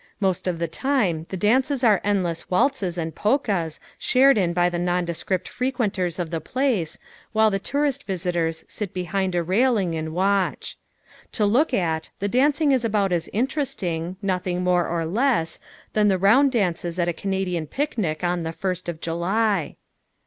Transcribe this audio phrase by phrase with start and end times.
[0.19, 4.79] Most of the time the dances are endless waltzes and polkas shared in by the
[4.79, 6.97] nondescript frequenters of the place,
[7.33, 10.75] while the tourist visitors sit behind a railing and watch.
[11.33, 15.59] To look at, the dancing is about as interesting, nothing more or less,
[15.93, 19.75] than the round dances at a Canadian picnic on the first of July.